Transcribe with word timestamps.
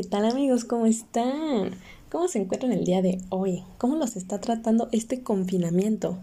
¿Qué 0.00 0.06
tal 0.06 0.24
amigos? 0.24 0.64
¿Cómo 0.64 0.86
están? 0.86 1.72
¿Cómo 2.10 2.26
se 2.26 2.38
encuentran 2.38 2.72
el 2.72 2.84
día 2.84 3.02
de 3.02 3.20
hoy? 3.28 3.64
¿Cómo 3.76 3.96
los 3.96 4.16
está 4.16 4.40
tratando 4.40 4.88
este 4.92 5.22
confinamiento? 5.22 6.18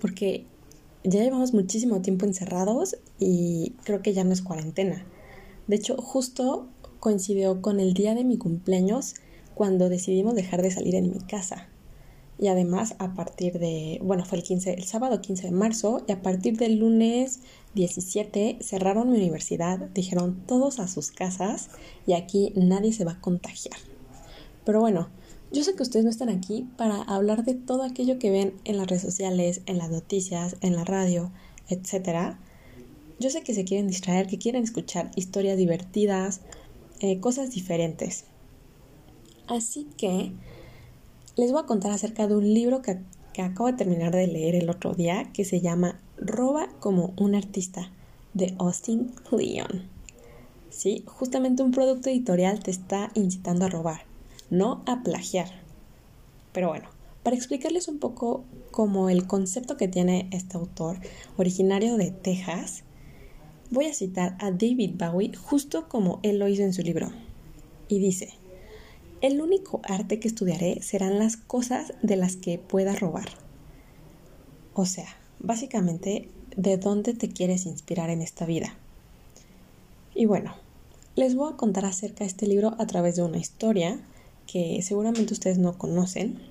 Porque 0.00 0.46
ya 1.04 1.22
llevamos 1.22 1.54
muchísimo 1.54 2.02
tiempo 2.02 2.26
encerrados 2.26 2.96
y 3.20 3.74
creo 3.84 4.02
que 4.02 4.14
ya 4.14 4.24
no 4.24 4.32
es 4.32 4.42
cuarentena. 4.42 5.06
De 5.68 5.76
hecho, 5.76 5.96
justo 5.96 6.66
coincidió 6.98 7.62
con 7.62 7.78
el 7.78 7.94
día 7.94 8.16
de 8.16 8.24
mi 8.24 8.36
cumpleaños 8.36 9.14
cuando 9.54 9.88
decidimos 9.88 10.34
dejar 10.34 10.62
de 10.62 10.72
salir 10.72 10.96
en 10.96 11.12
mi 11.12 11.20
casa. 11.20 11.68
Y 12.44 12.48
además, 12.48 12.94
a 12.98 13.14
partir 13.14 13.58
de, 13.58 13.98
bueno, 14.02 14.26
fue 14.26 14.36
el 14.36 14.44
15, 14.44 14.74
el 14.74 14.84
sábado 14.84 15.22
15 15.22 15.46
de 15.46 15.50
marzo, 15.50 16.04
y 16.06 16.12
a 16.12 16.20
partir 16.20 16.58
del 16.58 16.76
lunes 16.78 17.40
17 17.74 18.58
cerraron 18.60 19.10
mi 19.10 19.16
universidad, 19.16 19.78
dijeron 19.78 20.44
todos 20.46 20.78
a 20.78 20.86
sus 20.86 21.10
casas 21.10 21.70
y 22.06 22.12
aquí 22.12 22.52
nadie 22.54 22.92
se 22.92 23.06
va 23.06 23.12
a 23.12 23.20
contagiar. 23.22 23.78
Pero 24.66 24.78
bueno, 24.80 25.08
yo 25.52 25.64
sé 25.64 25.74
que 25.74 25.82
ustedes 25.82 26.04
no 26.04 26.10
están 26.10 26.28
aquí 26.28 26.68
para 26.76 27.00
hablar 27.00 27.46
de 27.46 27.54
todo 27.54 27.82
aquello 27.82 28.18
que 28.18 28.30
ven 28.30 28.52
en 28.64 28.76
las 28.76 28.88
redes 28.88 29.00
sociales, 29.00 29.62
en 29.64 29.78
las 29.78 29.88
noticias, 29.88 30.56
en 30.60 30.76
la 30.76 30.84
radio, 30.84 31.32
etc. 31.70 32.36
Yo 33.20 33.30
sé 33.30 33.42
que 33.42 33.54
se 33.54 33.64
quieren 33.64 33.88
distraer, 33.88 34.26
que 34.26 34.36
quieren 34.36 34.64
escuchar 34.64 35.10
historias 35.16 35.56
divertidas, 35.56 36.42
eh, 37.00 37.20
cosas 37.20 37.52
diferentes. 37.52 38.26
Así 39.46 39.88
que 39.96 40.34
les 41.36 41.50
voy 41.50 41.62
a 41.62 41.66
contar 41.66 41.90
acerca 41.90 42.28
de 42.28 42.36
un 42.36 42.54
libro 42.54 42.80
que, 42.80 42.98
acabo 43.42 43.66
de 43.66 43.76
terminar 43.76 44.12
de 44.12 44.26
leer 44.28 44.54
el 44.54 44.70
otro 44.70 44.94
día 44.94 45.30
que 45.32 45.44
se 45.44 45.60
llama 45.60 46.00
Roba 46.16 46.68
como 46.78 47.12
un 47.16 47.34
artista 47.34 47.90
de 48.34 48.54
Austin 48.58 49.12
Kleon. 49.28 49.88
Sí, 50.70 51.02
justamente 51.06 51.62
un 51.62 51.72
producto 51.72 52.08
editorial 52.08 52.60
te 52.60 52.70
está 52.70 53.10
incitando 53.14 53.64
a 53.64 53.68
robar, 53.68 54.02
no 54.50 54.82
a 54.86 55.02
plagiar. 55.02 55.48
Pero 56.52 56.68
bueno, 56.68 56.88
para 57.24 57.36
explicarles 57.36 57.88
un 57.88 57.98
poco 57.98 58.44
como 58.70 59.08
el 59.08 59.26
concepto 59.26 59.76
que 59.76 59.88
tiene 59.88 60.28
este 60.30 60.56
autor, 60.56 60.98
originario 61.36 61.96
de 61.96 62.12
Texas, 62.12 62.84
voy 63.70 63.86
a 63.86 63.94
citar 63.94 64.36
a 64.38 64.52
David 64.52 64.92
Bowie 64.96 65.34
justo 65.34 65.88
como 65.88 66.20
él 66.22 66.38
lo 66.38 66.46
hizo 66.46 66.62
en 66.62 66.72
su 66.72 66.82
libro. 66.82 67.10
Y 67.88 67.98
dice, 67.98 68.34
el 69.24 69.40
único 69.40 69.80
arte 69.84 70.20
que 70.20 70.28
estudiaré 70.28 70.82
serán 70.82 71.18
las 71.18 71.38
cosas 71.38 71.94
de 72.02 72.16
las 72.16 72.36
que 72.36 72.58
pueda 72.58 72.94
robar. 72.94 73.30
O 74.74 74.84
sea, 74.84 75.16
básicamente, 75.38 76.28
¿de 76.58 76.76
dónde 76.76 77.14
te 77.14 77.30
quieres 77.30 77.64
inspirar 77.64 78.10
en 78.10 78.20
esta 78.20 78.44
vida? 78.44 78.76
Y 80.14 80.26
bueno, 80.26 80.54
les 81.16 81.36
voy 81.36 81.50
a 81.50 81.56
contar 81.56 81.86
acerca 81.86 82.24
de 82.24 82.28
este 82.28 82.46
libro 82.46 82.74
a 82.78 82.86
través 82.86 83.16
de 83.16 83.22
una 83.22 83.38
historia 83.38 83.98
que 84.46 84.82
seguramente 84.82 85.32
ustedes 85.32 85.56
no 85.56 85.78
conocen. 85.78 86.42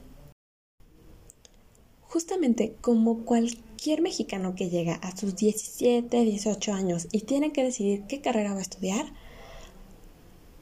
Justamente 2.01 2.75
como 2.81 3.19
cualquier 3.23 4.01
mexicano 4.01 4.55
que 4.55 4.71
llega 4.71 4.95
a 4.95 5.16
sus 5.16 5.35
17, 5.35 6.23
18 6.23 6.73
años 6.73 7.07
y 7.11 7.19
tiene 7.19 7.51
que 7.51 7.63
decidir 7.63 8.05
qué 8.07 8.19
carrera 8.19 8.53
va 8.53 8.59
a 8.59 8.63
estudiar, 8.63 9.05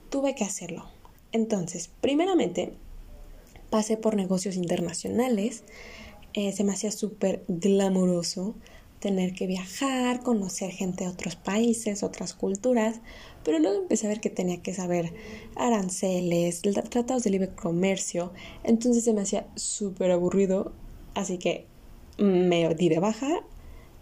tuve 0.10 0.36
que 0.36 0.44
hacerlo 0.44 0.91
entonces, 1.32 1.90
primeramente, 2.02 2.74
pasé 3.70 3.98
por 3.98 4.16
negocios 4.16 4.56
internacionales. 4.56 5.64
Eh, 6.34 6.52
se 6.52 6.64
me 6.64 6.74
hacía 6.74 6.92
súper 6.92 7.44
glamuroso 7.48 8.56
tener 9.00 9.34
que 9.34 9.48
viajar, 9.48 10.22
conocer 10.22 10.72
gente 10.72 11.06
de 11.06 11.10
otros 11.10 11.36
países, 11.36 12.04
otras 12.04 12.34
culturas, 12.36 13.02
pero 13.44 13.58
luego 13.58 13.82
empecé 13.82 14.06
a 14.06 14.10
ver 14.10 14.22
que 14.22 14.30
tenía 14.30 14.62
que 14.62 14.76
saber 14.76 15.12
aranceles, 15.56 16.62
tratados 16.62 17.24
de 17.24 17.32
libre 17.32 17.50
comercio, 17.50 18.32
entonces 18.64 19.04
se 19.04 19.14
me 19.14 19.22
hacía 19.22 19.48
súper 19.56 20.12
aburrido, 20.12 20.72
así 21.16 21.40
que 21.40 21.66
me 22.20 22.74
di 22.76 22.90
de 22.90 23.00
baja 23.00 23.44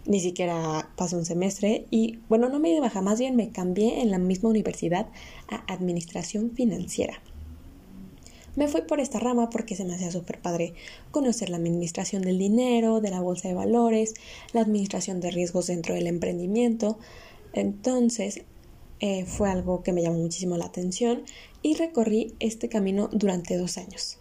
ni 0.06 0.20
siquiera 0.20 0.90
pasó 0.96 1.18
un 1.18 1.26
semestre 1.26 1.86
y 1.92 2.20
bueno, 2.30 2.50
no 2.50 2.60
me 2.60 2.70
di 2.70 2.80
baja, 2.80 3.02
más 3.02 3.20
bien 3.20 3.36
me 3.36 3.52
cambié 3.52 4.02
en 4.02 4.12
la 4.12 4.18
misma 4.18 4.50
universidad 4.50 5.08
a 5.48 5.72
administración 5.72 6.52
financiera. 6.52 7.22
Me 8.60 8.68
fui 8.68 8.82
por 8.82 9.00
esta 9.00 9.20
rama 9.20 9.50
porque 9.50 9.78
se 9.78 9.86
me 9.86 9.96
hacía 9.96 10.12
súper 10.12 10.42
padre 10.42 10.74
conocer 11.12 11.50
la 11.50 11.56
administración 11.56 12.24
del 12.24 12.38
dinero, 12.38 13.00
de 13.00 13.10
la 13.10 13.22
bolsa 13.22 13.48
de 13.48 13.54
valores, 13.54 14.16
la 14.52 14.60
administración 14.60 15.22
de 15.22 15.32
riesgos 15.32 15.68
dentro 15.68 15.96
del 15.96 16.08
emprendimiento. 16.08 17.00
Entonces 17.54 18.42
eh, 19.00 19.24
fue 19.24 19.50
algo 19.50 19.82
que 19.82 19.94
me 19.94 20.02
llamó 20.02 20.18
muchísimo 20.18 20.58
la 20.58 20.66
atención 20.66 21.24
y 21.62 21.76
recorrí 21.76 22.36
este 22.42 22.68
camino 22.68 23.08
durante 23.14 23.56
dos 23.56 23.78
años. 23.78 24.18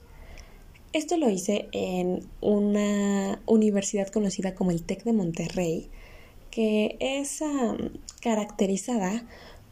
Esto 0.93 1.17
lo 1.17 1.29
hice 1.29 1.67
en 1.73 2.25
una 2.41 3.43
universidad 3.45 4.07
conocida 4.07 4.55
como 4.55 4.71
el 4.71 4.85
TEC 4.85 5.03
de 5.03 5.15
Monterrey, 5.15 5.91
que 6.53 6.97
es 7.01 7.41
caracterizada 8.21 9.27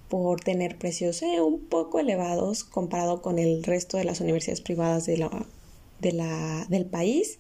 por 0.09 0.41
tener 0.41 0.79
precios 0.79 1.23
eh, 1.23 1.41
un 1.41 1.61
poco 1.61 1.99
elevados 1.99 2.65
comparado 2.65 3.23
con 3.23 3.39
el 3.39 3.63
resto 3.65 3.97
de 3.97 4.05
las 4.05 4.21
universidades 4.21 4.61
privadas 4.61 5.07
de 5.07 5.17
la, 5.19 6.67
del 6.69 6.87
país 6.87 7.39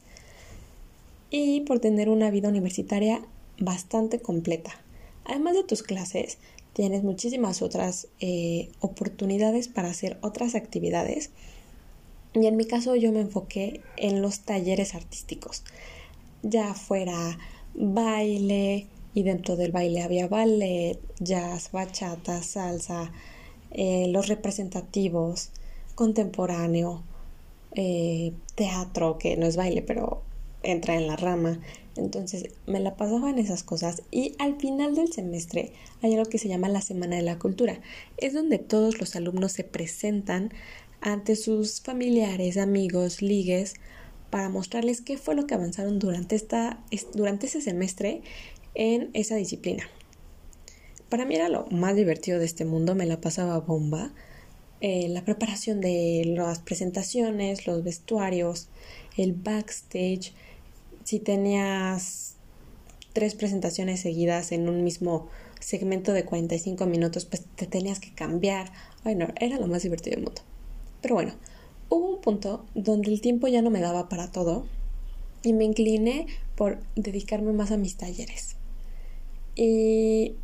y 1.30 1.60
por 1.62 1.78
tener 1.78 2.08
una 2.08 2.30
vida 2.30 2.48
universitaria 2.48 3.22
bastante 3.58 4.20
completa. 4.20 4.80
Además 5.24 5.54
de 5.54 5.64
tus 5.64 5.82
clases, 5.82 6.38
tienes 6.72 7.02
muchísimas 7.02 7.62
otras 7.62 8.08
eh, 8.20 8.70
oportunidades 8.80 9.68
para 9.68 9.90
hacer 9.90 10.18
otras 10.20 10.54
actividades 10.54 11.30
y 12.34 12.46
en 12.46 12.56
mi 12.56 12.66
caso 12.66 12.96
yo 12.96 13.12
me 13.12 13.20
enfoqué 13.20 13.80
en 13.96 14.20
los 14.20 14.40
talleres 14.40 14.94
artísticos, 14.94 15.64
ya 16.42 16.74
fuera 16.74 17.38
baile 17.74 18.86
y 19.16 19.22
dentro 19.22 19.56
del 19.56 19.72
baile 19.72 20.02
había 20.02 20.28
ballet, 20.28 20.98
jazz, 21.20 21.72
bachata, 21.72 22.42
salsa, 22.42 23.12
eh, 23.70 24.08
los 24.10 24.28
representativos, 24.28 25.52
contemporáneo, 25.94 27.02
eh, 27.74 28.34
teatro, 28.56 29.16
que 29.16 29.38
no 29.38 29.46
es 29.46 29.56
baile, 29.56 29.80
pero 29.80 30.20
entra 30.62 30.96
en 30.96 31.06
la 31.06 31.16
rama. 31.16 31.62
Entonces 31.96 32.50
me 32.66 32.78
la 32.78 32.96
pasaba 32.96 33.30
en 33.30 33.38
esas 33.38 33.62
cosas 33.62 34.02
y 34.10 34.34
al 34.38 34.60
final 34.60 34.94
del 34.94 35.10
semestre 35.10 35.72
hay 36.02 36.12
algo 36.12 36.28
que 36.28 36.36
se 36.36 36.48
llama 36.48 36.68
la 36.68 36.82
Semana 36.82 37.16
de 37.16 37.22
la 37.22 37.38
Cultura. 37.38 37.80
Es 38.18 38.34
donde 38.34 38.58
todos 38.58 39.00
los 39.00 39.16
alumnos 39.16 39.52
se 39.52 39.64
presentan 39.64 40.52
ante 41.00 41.36
sus 41.36 41.80
familiares, 41.80 42.58
amigos, 42.58 43.22
ligues, 43.22 43.76
para 44.28 44.50
mostrarles 44.50 45.00
qué 45.00 45.16
fue 45.16 45.34
lo 45.34 45.46
que 45.46 45.54
avanzaron 45.54 45.98
durante, 45.98 46.36
esta, 46.36 46.84
durante 47.14 47.46
ese 47.46 47.62
semestre 47.62 48.20
en 48.76 49.10
esa 49.14 49.36
disciplina. 49.36 49.84
Para 51.08 51.24
mí 51.24 51.34
era 51.34 51.48
lo 51.48 51.66
más 51.70 51.96
divertido 51.96 52.38
de 52.38 52.44
este 52.44 52.64
mundo, 52.64 52.94
me 52.94 53.06
la 53.06 53.20
pasaba 53.20 53.58
bomba. 53.58 54.12
Eh, 54.80 55.08
la 55.08 55.24
preparación 55.24 55.80
de 55.80 56.22
las 56.36 56.58
presentaciones, 56.58 57.66
los 57.66 57.82
vestuarios, 57.82 58.68
el 59.16 59.32
backstage. 59.32 60.32
Si 61.04 61.18
tenías 61.20 62.36
tres 63.12 63.34
presentaciones 63.34 64.00
seguidas 64.00 64.52
en 64.52 64.68
un 64.68 64.84
mismo 64.84 65.28
segmento 65.60 66.12
de 66.12 66.24
45 66.24 66.84
minutos, 66.86 67.24
pues 67.24 67.44
te 67.56 67.66
tenías 67.66 68.00
que 68.00 68.12
cambiar. 68.12 68.70
Bueno, 69.04 69.28
era 69.40 69.58
lo 69.58 69.68
más 69.68 69.84
divertido 69.84 70.16
del 70.16 70.24
mundo. 70.24 70.42
Pero 71.00 71.14
bueno, 71.14 71.34
hubo 71.88 72.16
un 72.16 72.20
punto 72.20 72.66
donde 72.74 73.10
el 73.10 73.20
tiempo 73.20 73.48
ya 73.48 73.62
no 73.62 73.70
me 73.70 73.80
daba 73.80 74.08
para 74.08 74.30
todo 74.30 74.66
y 75.42 75.52
me 75.52 75.64
incliné 75.64 76.26
por 76.56 76.80
dedicarme 76.96 77.52
más 77.52 77.70
a 77.70 77.76
mis 77.76 77.96
talleres. 77.96 78.56
Y 79.56 80.34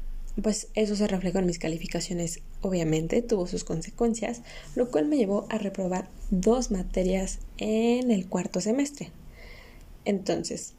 pues 0.41 0.69
eso 0.75 0.97
se 0.97 1.07
reflejó 1.07 1.39
en 1.39 1.47
mis 1.47 1.59
calificaciones, 1.59 2.41
obviamente, 2.63 3.21
tuvo 3.21 3.47
sus 3.47 3.65
consecuencias, 3.65 4.41
lo 4.75 4.91
cual 4.91 5.07
me 5.07 5.19
llevó 5.19 5.47
a 5.51 5.59
reprobar 5.59 6.09
dos 6.31 6.71
materias 6.71 7.39
en 7.59 8.11
el 8.11 8.27
cuarto 8.27 8.61
semestre. 8.61 9.11
Entonces, 10.07 10.73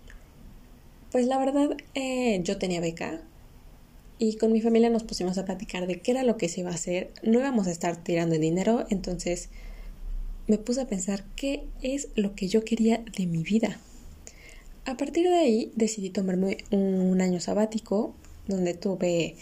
pues 1.11 1.27
la 1.27 1.37
verdad, 1.37 1.77
eh, 1.93 2.41
yo 2.43 2.57
tenía 2.57 2.81
beca 2.81 3.21
y 4.17 4.37
con 4.37 4.51
mi 4.51 4.61
familia 4.61 4.89
nos 4.89 5.03
pusimos 5.03 5.37
a 5.37 5.45
platicar 5.45 5.85
de 5.85 6.01
qué 6.01 6.11
era 6.11 6.23
lo 6.23 6.37
que 6.37 6.49
se 6.49 6.61
iba 6.61 6.71
a 6.71 6.75
hacer. 6.75 7.11
No 7.21 7.39
íbamos 7.39 7.67
a 7.67 7.71
estar 7.71 8.03
tirando 8.03 8.35
el 8.35 8.41
dinero, 8.41 8.85
entonces 8.89 9.49
me 10.47 10.57
puse 10.57 10.81
a 10.81 10.87
pensar 10.87 11.23
qué 11.35 11.63
es 11.83 12.09
lo 12.15 12.33
que 12.33 12.47
yo 12.47 12.65
quería 12.65 13.03
de 13.15 13.27
mi 13.27 13.43
vida. 13.43 13.79
A 14.85 14.97
partir 14.97 15.25
de 15.25 15.35
ahí 15.35 15.71
decidí 15.75 16.09
tomarme 16.09 16.57
un 16.71 17.21
año 17.21 17.39
sabático 17.39 18.15
donde 18.47 18.73
tuve 18.73 19.35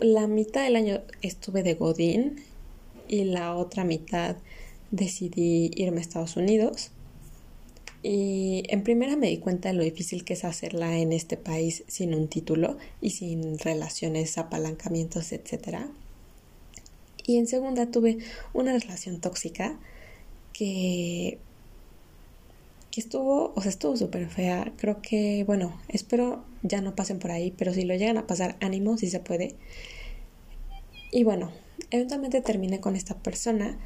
la 0.00 0.26
mitad 0.26 0.64
del 0.64 0.76
año 0.76 1.02
estuve 1.22 1.62
de 1.62 1.74
Godín 1.74 2.36
y 3.08 3.24
la 3.24 3.54
otra 3.54 3.84
mitad 3.84 4.36
decidí 4.90 5.70
irme 5.74 5.98
a 5.98 6.00
Estados 6.00 6.36
Unidos. 6.36 6.90
Y 8.02 8.64
en 8.68 8.82
primera 8.82 9.16
me 9.16 9.28
di 9.28 9.38
cuenta 9.38 9.70
de 9.70 9.74
lo 9.74 9.82
difícil 9.82 10.24
que 10.24 10.34
es 10.34 10.44
hacerla 10.44 10.98
en 10.98 11.12
este 11.12 11.38
país 11.38 11.84
sin 11.86 12.14
un 12.14 12.28
título 12.28 12.76
y 13.00 13.10
sin 13.10 13.58
relaciones, 13.58 14.36
apalancamientos, 14.36 15.32
etc. 15.32 15.86
Y 17.24 17.38
en 17.38 17.46
segunda 17.46 17.90
tuve 17.90 18.18
una 18.52 18.76
relación 18.78 19.20
tóxica 19.20 19.78
que, 20.52 21.38
que 22.94 23.00
estuvo, 23.00 23.52
o 23.56 23.60
sea, 23.60 23.70
estuvo 23.70 23.96
súper 23.96 24.28
fea. 24.28 24.72
Creo 24.76 25.02
que, 25.02 25.42
bueno, 25.44 25.76
espero 25.88 26.44
ya 26.62 26.80
no 26.80 26.94
pasen 26.94 27.18
por 27.18 27.32
ahí, 27.32 27.50
pero 27.50 27.74
si 27.74 27.82
lo 27.82 27.96
llegan 27.96 28.18
a 28.18 28.28
pasar, 28.28 28.56
ánimo, 28.60 28.96
si 28.96 29.10
se 29.10 29.18
puede. 29.18 29.56
Y 31.10 31.24
bueno, 31.24 31.50
eventualmente 31.90 32.40
terminé 32.40 32.78
con 32.78 32.94
esta 32.94 33.16
persona. 33.16 33.76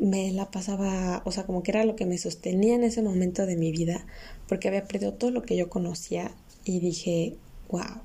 Me 0.00 0.30
la 0.32 0.50
pasaba, 0.50 1.22
o 1.24 1.32
sea, 1.32 1.46
como 1.46 1.62
que 1.62 1.70
era 1.70 1.86
lo 1.86 1.96
que 1.96 2.04
me 2.04 2.18
sostenía 2.18 2.74
en 2.74 2.84
ese 2.84 3.00
momento 3.00 3.46
de 3.46 3.56
mi 3.56 3.72
vida, 3.72 4.04
porque 4.48 4.68
había 4.68 4.84
perdido 4.84 5.14
todo 5.14 5.30
lo 5.30 5.42
que 5.42 5.56
yo 5.56 5.70
conocía 5.70 6.32
y 6.64 6.80
dije, 6.80 7.36
wow, 7.70 8.02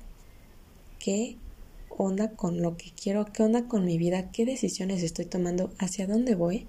qué 0.98 1.36
onda 1.90 2.30
con 2.30 2.62
lo 2.62 2.78
que 2.78 2.90
quiero, 2.90 3.26
qué 3.26 3.42
onda 3.42 3.68
con 3.68 3.84
mi 3.84 3.98
vida, 3.98 4.30
qué 4.32 4.46
decisiones 4.46 5.02
estoy 5.02 5.26
tomando, 5.26 5.74
hacia 5.78 6.06
dónde 6.06 6.36
voy. 6.36 6.66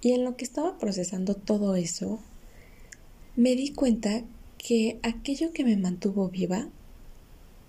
Y 0.00 0.12
en 0.12 0.24
lo 0.24 0.36
que 0.36 0.44
estaba 0.44 0.78
procesando 0.78 1.34
todo 1.34 1.76
eso, 1.76 2.20
me 3.36 3.54
di 3.54 3.72
cuenta 3.72 4.22
que 4.58 4.98
aquello 5.02 5.52
que 5.52 5.64
me 5.64 5.76
mantuvo 5.76 6.28
viva, 6.28 6.68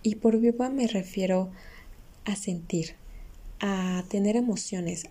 y 0.04 0.16
por 0.16 0.40
viva 0.40 0.70
me 0.70 0.88
refiero 0.88 1.52
a 2.26 2.36
sentir, 2.36 2.96
a 3.60 4.04
tener 4.10 4.36
emociones, 4.36 5.06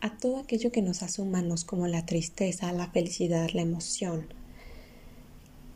a 0.00 0.16
todo 0.16 0.38
aquello 0.38 0.70
que 0.70 0.82
nos 0.82 1.02
hace 1.02 1.22
humanos 1.22 1.64
como 1.64 1.86
la 1.88 2.06
tristeza, 2.06 2.72
la 2.72 2.90
felicidad, 2.90 3.50
la 3.52 3.62
emoción. 3.62 4.26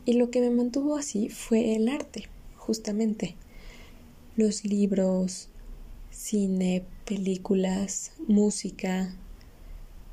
Y 0.05 0.15
lo 0.15 0.31
que 0.31 0.41
me 0.41 0.51
mantuvo 0.51 0.97
así 0.97 1.29
fue 1.29 1.75
el 1.75 1.89
arte, 1.89 2.29
justamente 2.57 3.37
los 4.37 4.65
libros, 4.65 5.49
cine, 6.11 6.85
películas, 7.05 8.13
música, 8.27 9.15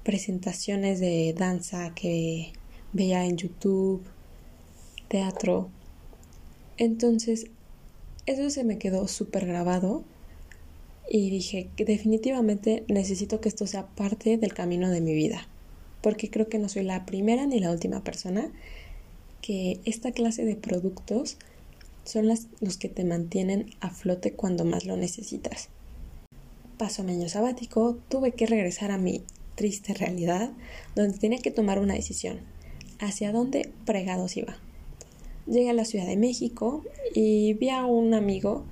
presentaciones 0.04 1.00
de 1.00 1.34
danza 1.38 1.94
que 1.94 2.54
veía 2.94 3.26
en 3.26 3.38
YouTube, 3.38 4.04
teatro. 5.08 5.70
Entonces, 6.78 7.48
eso 8.26 8.50
se 8.50 8.64
me 8.64 8.78
quedó 8.78 9.08
súper 9.08 9.46
grabado 9.46 10.04
y 11.10 11.30
dije 11.30 11.70
que 11.76 11.86
definitivamente 11.86 12.84
necesito 12.88 13.42
que 13.42 13.50
esto 13.50 13.66
sea 13.66 13.88
parte 13.88 14.38
del 14.38 14.54
camino 14.54 14.90
de 14.90 15.02
mi 15.02 15.14
vida, 15.14 15.48
porque 16.02 16.30
creo 16.30 16.48
que 16.48 16.60
no 16.60 16.70
soy 16.70 16.84
la 16.84 17.06
primera 17.06 17.46
ni 17.48 17.60
la 17.60 17.72
última 17.72 18.04
persona 18.04 18.52
que 19.42 19.80
esta 19.86 20.12
clase 20.12 20.46
de 20.46 20.56
productos 20.56 21.38
son 22.04 22.28
los 22.28 22.78
que 22.78 22.90
te 22.90 23.04
mantienen 23.04 23.72
a 23.80 23.90
flote 23.90 24.34
cuando 24.34 24.66
más 24.66 24.86
lo 24.86 24.98
necesitas. 24.98 25.70
Paso 26.78 27.04
mi 27.04 27.14
año 27.14 27.30
sabático, 27.30 27.98
tuve 28.10 28.32
que 28.32 28.46
regresar 28.46 28.92
a 28.92 28.98
mi 28.98 29.24
triste 29.60 29.94
realidad, 29.94 30.52
donde 30.96 31.18
tenía 31.18 31.40
que 31.40 31.52
tomar 31.52 31.80
una 31.80 31.94
decisión. 31.94 32.40
¿Hacia 32.98 33.34
dónde 33.34 33.70
pregados 33.86 34.38
iba? 34.38 34.58
Llegué 35.48 35.70
a 35.70 35.74
la 35.74 35.84
Ciudad 35.84 36.08
de 36.08 36.16
México 36.16 36.86
y 37.14 37.56
vi 37.56 37.68
a 37.70 37.86
un 37.86 38.14
amigo 38.14 38.64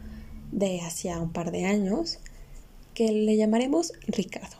de 0.54 0.80
hacía 0.80 1.20
un 1.20 1.34
par 1.34 1.52
de 1.52 1.66
años 1.66 2.20
que 2.94 3.12
le 3.12 3.36
llamaremos 3.36 3.92
Ricardo. 4.08 4.56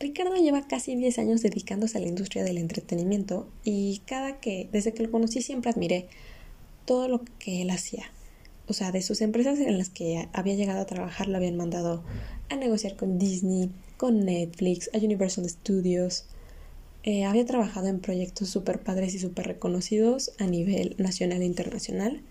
Ricardo 0.00 0.34
lleva 0.34 0.66
casi 0.66 0.96
10 0.96 1.20
años 1.20 1.40
dedicándose 1.40 1.98
a 1.98 2.00
la 2.00 2.08
industria 2.08 2.42
del 2.42 2.58
entretenimiento 2.58 3.46
y 3.62 4.02
cada 4.06 4.40
que, 4.40 4.68
desde 4.72 4.92
que 4.92 5.04
lo 5.04 5.12
conocí, 5.12 5.40
siempre 5.40 5.70
admiré 5.70 6.08
todo 6.84 7.06
lo 7.06 7.22
que 7.38 7.62
él 7.62 7.70
hacía. 7.70 8.10
O 8.70 8.72
sea, 8.72 8.92
de 8.92 9.02
sus 9.02 9.20
empresas 9.20 9.58
en 9.58 9.78
las 9.78 9.90
que 9.90 10.28
había 10.32 10.54
llegado 10.54 10.80
a 10.80 10.86
trabajar 10.86 11.26
lo 11.26 11.36
habían 11.36 11.56
mandado 11.56 12.04
a 12.50 12.54
negociar 12.54 12.94
con 12.94 13.18
Disney, 13.18 13.68
con 13.96 14.20
Netflix, 14.20 14.88
a 14.94 14.98
Universal 14.98 15.50
Studios. 15.50 16.26
Eh, 17.02 17.24
había 17.24 17.44
trabajado 17.44 17.88
en 17.88 17.98
proyectos 17.98 18.48
súper 18.48 18.80
padres 18.80 19.12
y 19.16 19.18
súper 19.18 19.48
reconocidos 19.48 20.30
a 20.38 20.46
nivel 20.46 20.94
nacional 20.98 21.42
e 21.42 21.46
internacional. 21.46 22.22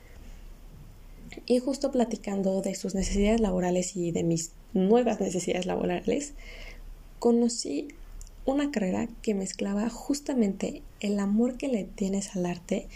Y 1.46 1.60
justo 1.60 1.92
platicando 1.92 2.62
de 2.62 2.74
sus 2.74 2.96
necesidades 2.96 3.42
laborales 3.42 3.98
y 3.98 4.12
de 4.12 4.24
mis 4.24 4.54
nuevas 4.74 5.20
necesidades 5.20 5.66
laborales, 5.66 6.36
conocí 7.20 7.90
una 8.46 8.72
carrera 8.72 9.10
que 9.22 9.34
mezclaba 9.34 9.90
justamente 9.90 10.84
el 11.02 11.20
amor 11.20 11.58
que 11.58 11.68
le 11.68 11.84
tienes 11.84 12.34
al 12.38 12.46
arte 12.46 12.88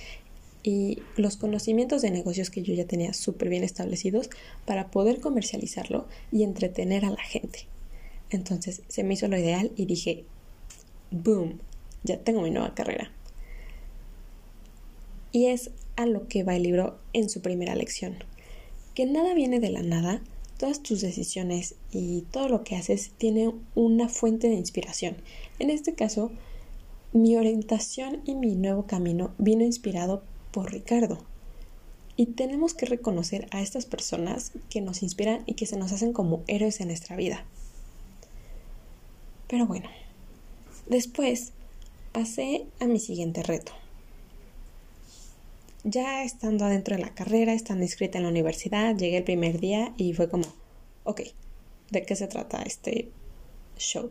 y 0.64 1.00
los 1.18 1.36
conocimientos 1.36 2.02
de 2.02 2.10
negocios 2.10 2.50
que 2.50 2.64
yo 2.64 2.74
ya 2.74 2.86
tenía 2.86 3.14
súper 3.14 3.50
bien 3.50 3.64
establecidos 3.64 4.30
para 4.66 4.90
poder 4.90 5.20
comercializarlo 5.20 6.08
y 6.32 6.44
entretener 6.44 7.04
a 7.06 7.12
la 7.12 7.22
gente. 7.22 7.68
Entonces 8.30 8.82
se 8.88 9.04
me 9.04 9.14
hizo 9.14 9.28
lo 9.28 9.38
ideal 9.38 9.72
y 9.76 9.86
dije, 9.86 10.24
boom, 11.12 11.60
ya 12.04 12.18
tengo 12.18 12.42
mi 12.42 12.50
nueva 12.50 12.74
carrera. 12.74 13.12
Y 15.32 15.48
es 15.48 15.72
a 15.96 16.06
lo 16.06 16.28
que 16.28 16.44
va 16.44 16.56
el 16.56 16.64
libro 16.64 16.98
en 17.12 17.30
su 17.30 17.42
primera 17.42 17.76
lección, 17.76 18.16
que 18.96 19.06
nada 19.06 19.34
viene 19.34 19.60
de 19.60 19.70
la 19.70 19.84
nada, 19.84 20.22
todas 20.58 20.82
tus 20.82 21.02
decisiones 21.02 21.76
y 21.92 22.22
todo 22.32 22.48
lo 22.48 22.64
que 22.64 22.76
haces 22.76 23.12
tiene 23.18 23.52
una 23.76 24.08
fuente 24.08 24.48
de 24.48 24.56
inspiración. 24.56 25.18
En 25.60 25.70
este 25.70 25.94
caso, 25.94 26.32
mi 27.12 27.36
orientación 27.36 28.22
y 28.26 28.36
mi 28.36 28.56
nuevo 28.56 28.88
camino 28.88 29.34
vino 29.38 29.64
inspirado 29.64 30.24
por 30.54 30.72
Ricardo. 30.72 31.18
Y 32.16 32.28
tenemos 32.28 32.74
que 32.74 32.86
reconocer 32.86 33.48
a 33.52 33.62
estas 33.62 33.86
personas 33.86 34.52
que 34.70 34.80
nos 34.80 35.04
inspiran 35.04 35.44
y 35.46 35.56
que 35.56 35.66
se 35.66 35.76
nos 35.76 35.92
hacen 35.92 36.14
como 36.14 36.44
héroes 36.48 36.80
en 36.80 36.88
nuestra 36.88 37.18
vida. 37.18 37.44
Pero 39.50 39.66
bueno, 39.66 39.90
después 40.88 41.52
pasé 42.14 42.66
a 42.80 42.86
mi 42.86 43.00
siguiente 43.00 43.44
reto. 43.44 43.74
Ya 45.84 46.24
estando 46.24 46.66
adentro 46.66 46.96
de 46.96 47.02
la 47.02 47.14
carrera, 47.14 47.54
estando 47.54 47.84
inscrita 47.84 48.18
en 48.18 48.24
la 48.24 48.30
universidad, 48.30 48.96
llegué 48.96 49.18
el 49.18 49.24
primer 49.24 49.60
día 49.60 49.94
y 49.98 50.14
fue 50.14 50.30
como, 50.30 50.46
ok, 51.04 51.22
¿de 51.90 52.04
qué 52.04 52.16
se 52.16 52.28
trata 52.28 52.62
este 52.62 53.12
show? 53.78 54.10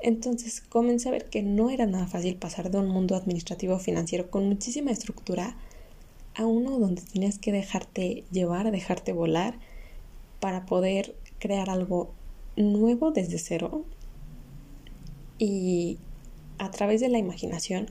Entonces 0.00 0.60
comencé 0.60 1.08
a 1.08 1.12
ver 1.12 1.24
que 1.24 1.42
no 1.42 1.70
era 1.70 1.86
nada 1.86 2.06
fácil 2.06 2.36
pasar 2.36 2.70
de 2.70 2.78
un 2.78 2.88
mundo 2.88 3.16
administrativo 3.16 3.78
financiero 3.78 4.30
con 4.30 4.48
muchísima 4.48 4.92
estructura 4.92 5.56
a 6.36 6.46
uno 6.46 6.78
donde 6.78 7.02
tenías 7.02 7.38
que 7.38 7.50
dejarte 7.50 8.24
llevar, 8.30 8.70
dejarte 8.70 9.12
volar 9.12 9.58
para 10.40 10.66
poder 10.66 11.16
crear 11.40 11.68
algo 11.68 12.12
nuevo 12.56 13.10
desde 13.10 13.38
cero. 13.38 13.84
Y 15.38 15.98
a 16.58 16.70
través 16.70 17.00
de 17.00 17.08
la 17.08 17.18
imaginación 17.18 17.90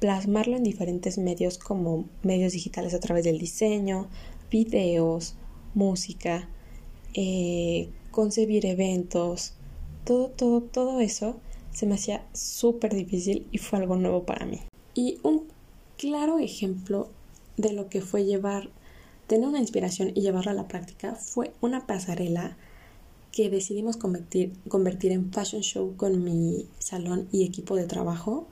plasmarlo 0.00 0.56
en 0.56 0.64
diferentes 0.64 1.18
medios 1.18 1.58
como 1.58 2.06
medios 2.22 2.52
digitales 2.52 2.94
a 2.94 3.00
través 3.00 3.24
del 3.24 3.38
diseño, 3.38 4.08
videos, 4.50 5.36
música, 5.74 6.48
eh, 7.14 7.90
concebir 8.10 8.66
eventos, 8.66 9.54
todo, 10.04 10.30
todo, 10.30 10.62
todo 10.62 11.00
eso 11.00 11.40
se 11.74 11.86
me 11.86 11.96
hacía 11.96 12.24
súper 12.32 12.94
difícil 12.94 13.46
y 13.50 13.58
fue 13.58 13.80
algo 13.80 13.96
nuevo 13.96 14.24
para 14.24 14.46
mí. 14.46 14.62
Y 14.94 15.18
un 15.22 15.48
claro 15.98 16.38
ejemplo 16.38 17.08
de 17.56 17.72
lo 17.72 17.88
que 17.88 18.00
fue 18.00 18.24
llevar, 18.24 18.70
tener 19.26 19.48
una 19.48 19.58
inspiración 19.58 20.12
y 20.14 20.22
llevarla 20.22 20.52
a 20.52 20.54
la 20.54 20.68
práctica 20.68 21.16
fue 21.16 21.52
una 21.60 21.86
pasarela 21.86 22.56
que 23.32 23.50
decidimos 23.50 23.96
convertir, 23.96 24.52
convertir 24.68 25.10
en 25.10 25.32
fashion 25.32 25.62
show 25.62 25.96
con 25.96 26.22
mi 26.22 26.68
salón 26.78 27.28
y 27.32 27.44
equipo 27.44 27.74
de 27.74 27.86
trabajo. 27.86 28.46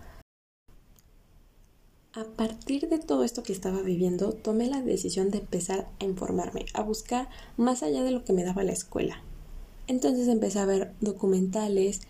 A 2.14 2.24
partir 2.24 2.88
de 2.88 2.98
todo 2.98 3.22
esto 3.22 3.44
que 3.44 3.52
estaba 3.52 3.80
viviendo, 3.80 4.32
tomé 4.32 4.66
la 4.66 4.82
decisión 4.82 5.30
de 5.30 5.38
empezar 5.38 5.88
a 6.00 6.04
informarme, 6.04 6.66
a 6.74 6.82
buscar 6.82 7.28
más 7.56 7.84
allá 7.84 8.02
de 8.02 8.10
lo 8.10 8.24
que 8.24 8.32
me 8.32 8.44
daba 8.44 8.64
la 8.64 8.72
escuela. 8.72 9.22
Entonces 9.86 10.28
empecé 10.28 10.58
a 10.58 10.66
ver 10.66 10.92
documentales, 11.00 12.00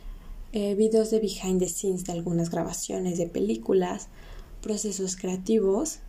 eh, 0.52 0.74
videos 0.74 1.10
de 1.10 1.18
behind 1.20 1.60
the 1.60 1.68
scenes 1.68 2.04
de 2.04 2.12
algunas 2.12 2.50
grabaciones 2.50 3.18
de 3.18 3.26
películas, 3.26 4.08
procesos 4.60 5.16
creativos 5.16 6.00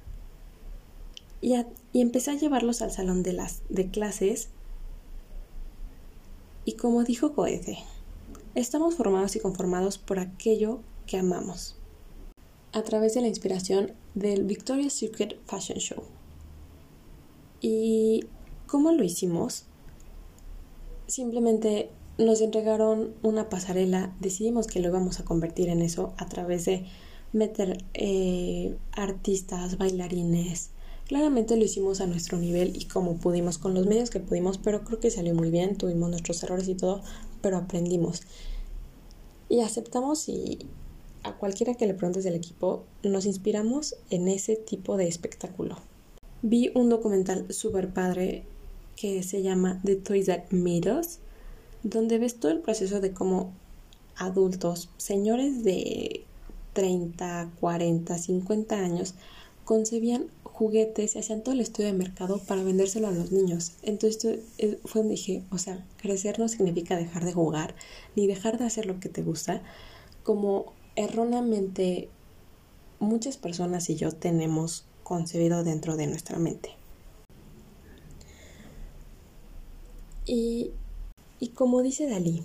y, 1.41 1.55
y 1.93 2.01
empecé 2.01 2.31
a 2.31 2.35
llevarlos 2.35 2.81
al 2.81 2.91
salón 2.91 3.23
de, 3.23 3.33
las, 3.33 3.63
de 3.69 3.89
clases. 3.89 4.50
Y 6.65 6.73
como 6.73 7.03
dijo 7.03 7.29
Goethe, 7.29 7.77
estamos 8.55 8.95
formados 8.95 9.35
y 9.35 9.39
conformados 9.39 9.97
por 9.97 10.19
aquello 10.19 10.79
que 11.07 11.17
amamos, 11.17 11.75
a 12.71 12.83
través 12.83 13.13
de 13.13 13.21
la 13.21 13.27
inspiración 13.27 13.93
del 14.15 14.43
Victoria's 14.43 14.93
Secret 14.93 15.38
Fashion 15.45 15.79
Show. 15.79 16.03
¿Y 17.62 18.25
cómo 18.67 18.91
lo 18.91 19.03
hicimos? 19.03 19.65
Simplemente 21.07 21.89
nos 22.17 22.41
entregaron 22.41 23.13
una 23.24 23.50
pasarela, 23.50 24.15
decidimos 24.20 24.67
que 24.67 24.79
lo 24.79 24.89
íbamos 24.89 25.20
a 25.20 25.25
convertir 25.25 25.70
en 25.70 25.82
eso 25.82 26.13
a 26.17 26.27
través 26.27 26.65
de 26.65 26.86
meter 27.32 27.84
eh, 27.93 28.75
artistas, 28.91 29.77
bailarines, 29.77 30.70
Claramente 31.08 31.58
lo 31.58 31.65
hicimos 31.65 32.00
a 32.00 32.08
nuestro 32.08 32.38
nivel 32.38 32.77
y 32.77 32.86
como 32.86 33.17
pudimos, 33.17 33.58
con 33.58 33.74
los 33.74 33.86
medios 33.86 34.10
que 34.10 34.22
pudimos, 34.22 34.58
pero 34.58 34.86
creo 34.86 35.00
que 35.00 35.12
salió 35.12 35.36
muy 35.36 35.51
bien, 35.51 35.75
tuvimos 35.75 36.10
nuestros 36.10 36.41
errores 36.43 36.70
y 36.70 36.75
todo, 36.75 37.01
pero 37.41 37.58
aprendimos. 37.58 38.22
Y 39.50 39.60
aceptamos 39.60 40.29
y 40.29 40.60
a 41.24 41.34
cualquiera 41.34 41.74
que 41.74 41.88
le 41.88 41.93
preguntes 41.93 42.24
del 42.24 42.36
equipo, 42.36 42.86
nos 43.03 43.25
inspiramos 43.25 43.96
en 44.10 44.29
ese 44.29 44.55
tipo 44.55 44.96
de 44.96 45.08
espectáculo. 45.08 45.77
Vi 46.41 46.72
un 46.74 46.89
documental 46.89 47.46
súper 47.53 47.93
padre 47.93 48.43
que 48.96 49.24
se 49.24 49.41
llama 49.41 49.82
The 49.84 49.98
Toys 49.98 50.27
That 50.27 50.51
Made 50.51 51.00
Us, 51.00 51.20
donde 51.84 52.18
ves 52.18 52.40
todo 52.40 52.52
el 52.52 52.60
proceso 52.60 53.00
de 53.00 53.13
cómo 53.13 53.52
adultos, 54.16 54.90
señores 54.98 55.63
de 55.63 56.24
30, 56.74 57.52
40, 57.60 58.18
50 58.18 58.75
años, 58.75 59.16
concebían 59.66 60.28
juguetes 60.44 61.16
y 61.16 61.20
hacían 61.20 61.42
todo 61.42 61.54
el 61.54 61.62
estudio 61.62 61.88
de 61.88 61.98
mercado 61.98 62.40
para 62.40 62.63
vendérselo 62.63 63.08
a 63.08 63.12
los 63.12 63.32
niños. 63.32 63.74
Entonces 63.82 64.40
fue 64.86 65.02
donde 65.02 65.16
dije, 65.16 65.44
o 65.52 65.58
sea, 65.58 65.86
crecer 65.98 66.40
no 66.40 66.48
significa 66.48 66.96
dejar 66.96 67.25
de 67.25 67.34
jugar, 67.34 67.75
ni 68.16 68.28
dejar 68.28 68.58
de 68.58 68.66
hacer 68.66 68.86
lo 68.86 69.00
que 69.00 69.10
te 69.10 69.24
gusta, 69.24 69.62
como 70.24 70.74
erróneamente 70.96 72.10
muchas 73.00 73.38
personas 73.38 73.90
y 73.90 73.96
yo 73.96 74.12
tenemos 74.12 74.86
concebido 75.04 75.63
dentro 75.63 75.98
de 75.98 76.08
nuestra 76.08 76.38
mente. 76.40 76.72
Y, 80.25 80.72
y 81.43 81.50
como 81.50 81.81
dice 81.81 82.07
Dalí, 82.07 82.41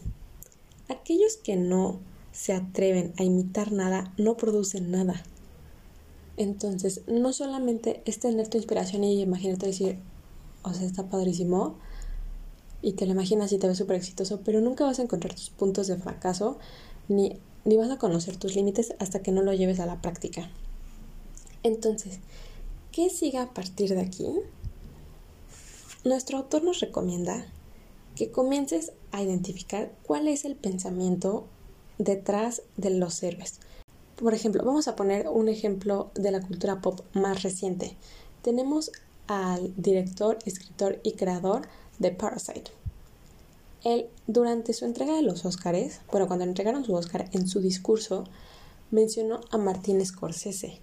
aquellos 0.89 1.37
que 1.37 1.55
no 1.55 2.01
se 2.33 2.53
atreven 2.53 3.15
a 3.17 3.23
imitar 3.23 3.71
nada 3.71 4.13
no 4.19 4.37
producen 4.37 4.91
nada. 4.91 5.23
Entonces, 6.37 7.03
no 7.07 7.33
solamente 7.33 8.03
es 8.07 8.19
tener 8.19 8.49
tu 8.49 8.57
inspiración 8.57 9.05
y 9.05 9.21
imagínate 9.23 9.67
decir, 9.67 10.01
o 10.65 10.75
sea, 10.75 10.85
está 10.85 11.09
padrísimo, 11.09 11.77
y 12.83 12.95
te 12.95 13.07
lo 13.07 13.13
imaginas 13.13 13.53
y 13.53 13.59
te 13.59 13.69
ves 13.69 13.79
súper 13.79 13.95
exitoso, 13.95 14.41
pero 14.45 14.61
nunca 14.61 14.85
vas 14.85 14.99
a 14.99 15.03
encontrar 15.03 15.33
tus 15.33 15.51
puntos 15.51 15.87
de 15.87 15.97
fracaso, 15.97 16.59
ni, 17.07 17.39
ni 17.65 17.77
vas 17.77 17.93
a 17.93 17.99
conocer 17.99 18.37
tus 18.37 18.57
límites 18.57 18.97
hasta 18.99 19.23
que 19.23 19.31
no 19.31 19.43
lo 19.43 19.53
lleves 19.53 19.79
a 19.79 19.87
la 19.87 20.03
práctica. 20.03 20.51
Entonces, 21.63 22.19
¿qué 22.91 23.11
siga 23.11 23.43
a 23.43 23.55
partir 23.55 23.91
de 23.91 24.01
aquí? 24.01 24.27
Nuestro 26.03 26.39
autor 26.39 26.65
nos 26.65 26.81
recomienda 26.81 27.47
que 28.15 28.31
comiences 28.31 28.93
a 29.13 29.23
identificar 29.23 29.93
cuál 30.03 30.29
es 30.29 30.45
el 30.45 30.57
pensamiento 30.57 31.47
detrás 31.99 32.63
de 32.77 32.91
los 32.91 33.23
héroes. 33.23 33.61
Por 34.17 34.35
ejemplo, 34.35 34.65
vamos 34.65 34.89
a 34.89 34.97
poner 34.97 35.29
un 35.29 35.49
ejemplo 35.49 36.11
de 36.15 36.33
la 36.33 36.41
cultura 36.41 36.81
pop 36.81 37.01
más 37.13 37.43
reciente. 37.43 37.97
Tenemos 38.43 38.91
al 39.29 39.73
director, 39.77 40.39
escritor 40.45 41.01
y 41.05 41.13
creador 41.13 41.69
de 41.99 42.11
Parasite. 42.11 42.71
Él, 43.85 44.09
durante 44.27 44.73
su 44.73 44.85
entrega 44.85 45.15
de 45.15 45.23
los 45.23 45.45
Oscars, 45.45 46.01
bueno, 46.11 46.27
cuando 46.27 46.45
entregaron 46.45 46.85
su 46.85 46.95
Oscar, 46.95 47.29
en 47.33 47.47
su 47.47 47.61
discurso 47.61 48.25
mencionó 48.91 49.41
a 49.51 49.59
Martín 49.59 50.05
Scorsese 50.05 50.81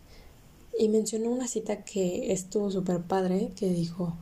y 0.77 0.89
mencionó 0.89 1.29
una 1.29 1.48
cita 1.48 1.84
que 1.84 2.32
estuvo 2.32 2.72
súper 2.72 3.01
padre, 3.01 3.51
que 3.55 3.70
dijo 3.70 4.15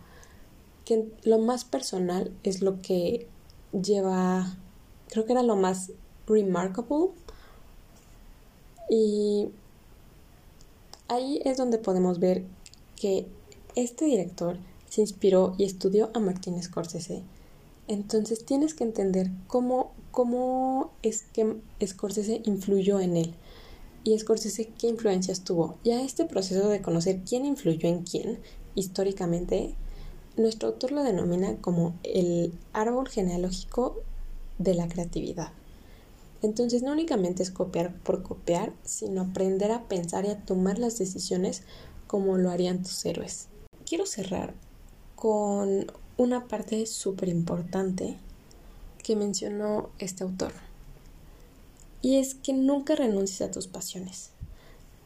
que 0.85 1.11
lo 1.23 1.39
más 1.39 1.65
personal 1.65 2.31
es 2.43 2.61
lo 2.61 2.81
que 2.81 3.27
lleva, 3.71 4.57
creo 5.09 5.25
que 5.25 5.33
era 5.33 5.43
lo 5.43 5.55
más 5.55 5.91
remarkable 6.27 7.09
y 8.89 9.49
ahí 11.07 11.41
es 11.45 11.57
donde 11.57 11.77
podemos 11.77 12.19
ver 12.19 12.43
que 12.95 13.25
este 13.75 14.05
director 14.05 14.57
se 14.89 15.01
inspiró 15.01 15.55
y 15.57 15.63
estudió 15.63 16.11
a 16.13 16.19
Martin 16.19 16.61
Scorsese. 16.61 17.23
Entonces 17.87 18.45
tienes 18.45 18.73
que 18.73 18.83
entender 18.83 19.31
cómo, 19.47 19.91
cómo 20.11 20.91
es 21.01 21.23
que 21.23 21.57
Scorsese 21.85 22.41
influyó 22.45 22.99
en 22.99 23.17
él 23.17 23.33
y 24.03 24.17
Scorsese 24.17 24.69
qué 24.77 24.87
influencias 24.87 25.43
tuvo. 25.43 25.77
Y 25.83 25.91
a 25.91 26.01
este 26.01 26.25
proceso 26.25 26.69
de 26.69 26.81
conocer 26.81 27.21
quién 27.27 27.45
influyó 27.45 27.89
en 27.89 28.03
quién 28.03 28.39
históricamente, 28.75 29.75
nuestro 30.35 30.69
autor 30.69 30.91
lo 30.91 31.03
denomina 31.03 31.57
como 31.57 31.93
el 32.03 32.53
árbol 32.73 33.07
genealógico 33.07 34.01
de 34.57 34.73
la 34.73 34.87
creatividad. 34.87 35.51
Entonces 36.41 36.83
no 36.83 36.91
únicamente 36.91 37.41
es 37.41 37.51
copiar 37.51 37.93
por 37.93 38.21
copiar, 38.23 38.73
sino 38.83 39.21
aprender 39.21 39.71
a 39.71 39.83
pensar 39.83 40.25
y 40.25 40.29
a 40.29 40.39
tomar 40.39 40.77
las 40.77 40.97
decisiones 40.97 41.63
como 42.07 42.37
lo 42.37 42.51
harían 42.51 42.83
tus 42.83 43.05
héroes. 43.05 43.47
Quiero 43.85 44.05
cerrar 44.05 44.53
con 45.15 45.87
una 46.17 46.47
parte 46.47 46.85
súper 46.85 47.29
importante 47.29 48.17
que 49.01 49.15
mencionó 49.15 49.89
este 49.99 50.23
autor. 50.23 50.51
Y 52.01 52.17
es 52.17 52.35
que 52.35 52.51
nunca 52.51 52.95
renuncies 52.95 53.41
a 53.41 53.51
tus 53.51 53.67
pasiones. 53.67 54.32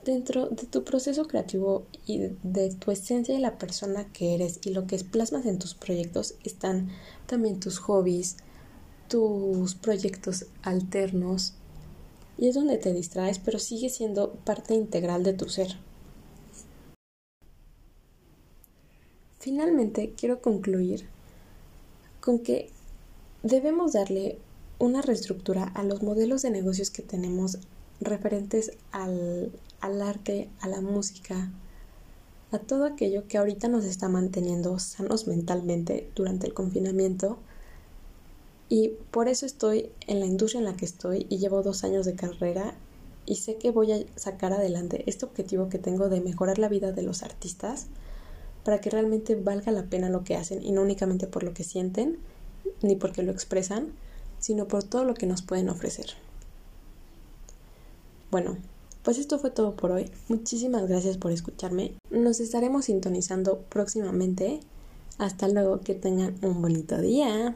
Dentro 0.07 0.47
de 0.47 0.65
tu 0.67 0.85
proceso 0.85 1.27
creativo 1.27 1.85
y 2.05 2.29
de 2.41 2.73
tu 2.73 2.91
esencia 2.91 3.35
y 3.35 3.41
la 3.41 3.57
persona 3.57 4.07
que 4.13 4.35
eres 4.35 4.61
y 4.63 4.69
lo 4.69 4.87
que 4.87 4.97
plasmas 4.99 5.45
en 5.45 5.59
tus 5.59 5.73
proyectos 5.73 6.35
están 6.45 6.87
también 7.25 7.59
tus 7.59 7.79
hobbies, 7.79 8.37
tus 9.09 9.75
proyectos 9.75 10.45
alternos 10.63 11.55
y 12.37 12.47
es 12.47 12.55
donde 12.55 12.77
te 12.77 12.93
distraes, 12.93 13.39
pero 13.39 13.59
sigue 13.59 13.89
siendo 13.89 14.31
parte 14.45 14.75
integral 14.75 15.23
de 15.23 15.33
tu 15.33 15.49
ser. 15.49 15.75
Finalmente, 19.39 20.13
quiero 20.17 20.41
concluir 20.41 21.09
con 22.21 22.39
que 22.39 22.69
debemos 23.43 23.91
darle 23.91 24.39
una 24.79 25.01
reestructura 25.01 25.65
a 25.65 25.83
los 25.83 26.01
modelos 26.01 26.43
de 26.43 26.51
negocios 26.51 26.91
que 26.91 27.01
tenemos 27.01 27.57
referentes 27.99 28.71
al, 28.93 29.51
al 29.81 30.01
arte, 30.01 30.49
a 30.61 30.67
la 30.67 30.81
música, 30.81 31.51
a 32.51 32.59
todo 32.59 32.85
aquello 32.85 33.27
que 33.27 33.37
ahorita 33.37 33.67
nos 33.67 33.85
está 33.85 34.07
manteniendo 34.07 34.79
sanos 34.79 35.27
mentalmente 35.27 36.09
durante 36.15 36.47
el 36.47 36.53
confinamiento 36.53 37.37
y 38.69 38.89
por 39.11 39.27
eso 39.27 39.45
estoy 39.45 39.89
en 40.07 40.19
la 40.19 40.25
industria 40.25 40.59
en 40.59 40.65
la 40.65 40.75
que 40.75 40.85
estoy 40.85 41.25
y 41.29 41.37
llevo 41.37 41.61
dos 41.63 41.83
años 41.83 42.05
de 42.05 42.15
carrera 42.15 42.73
y 43.25 43.35
sé 43.35 43.57
que 43.57 43.71
voy 43.71 43.91
a 43.91 43.99
sacar 44.15 44.53
adelante 44.53 45.03
este 45.07 45.25
objetivo 45.25 45.69
que 45.69 45.77
tengo 45.77 46.09
de 46.09 46.21
mejorar 46.21 46.57
la 46.57 46.69
vida 46.69 46.91
de 46.91 47.01
los 47.01 47.23
artistas 47.23 47.87
para 48.63 48.79
que 48.79 48.89
realmente 48.89 49.35
valga 49.35 49.71
la 49.71 49.83
pena 49.83 50.09
lo 50.09 50.23
que 50.23 50.35
hacen 50.35 50.63
y 50.63 50.71
no 50.71 50.81
únicamente 50.81 51.27
por 51.27 51.43
lo 51.43 51.53
que 51.53 51.63
sienten 51.63 52.17
ni 52.81 52.95
porque 52.95 53.23
lo 53.23 53.31
expresan, 53.31 53.93
sino 54.39 54.67
por 54.67 54.83
todo 54.83 55.03
lo 55.03 55.13
que 55.13 55.25
nos 55.25 55.41
pueden 55.41 55.69
ofrecer. 55.69 56.07
Bueno, 58.29 58.57
pues 59.07 59.19
esto 59.19 59.39
fue 59.39 59.51
todo 59.51 59.73
por 59.77 59.91
hoy. 59.93 60.11
Muchísimas 60.27 60.85
gracias 60.85 61.15
por 61.15 61.31
escucharme. 61.31 61.93
Nos 62.11 62.41
estaremos 62.41 62.83
sintonizando 62.83 63.61
próximamente. 63.69 64.59
Hasta 65.17 65.47
luego, 65.47 65.79
que 65.79 65.93
tengan 65.93 66.35
un 66.41 66.61
bonito 66.61 66.99
día. 66.99 67.55